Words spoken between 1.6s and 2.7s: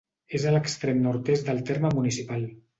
terme municipal.